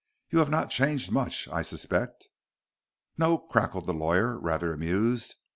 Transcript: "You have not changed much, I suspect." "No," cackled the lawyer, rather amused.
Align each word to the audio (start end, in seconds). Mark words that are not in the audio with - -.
"You 0.31 0.39
have 0.39 0.49
not 0.49 0.71
changed 0.71 1.11
much, 1.11 1.47
I 1.49 1.61
suspect." 1.61 2.27
"No," 3.19 3.37
cackled 3.37 3.85
the 3.85 3.93
lawyer, 3.93 4.35
rather 4.39 4.73
amused. 4.73 5.35